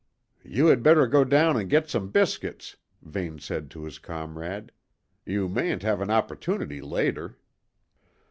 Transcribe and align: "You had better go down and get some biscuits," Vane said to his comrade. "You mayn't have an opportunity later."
"You 0.43 0.65
had 0.65 0.81
better 0.81 1.05
go 1.05 1.23
down 1.23 1.57
and 1.57 1.69
get 1.69 1.87
some 1.87 2.09
biscuits," 2.09 2.75
Vane 3.03 3.37
said 3.37 3.69
to 3.69 3.83
his 3.83 3.99
comrade. 3.99 4.71
"You 5.27 5.47
mayn't 5.47 5.83
have 5.83 6.01
an 6.01 6.09
opportunity 6.09 6.81
later." 6.81 7.37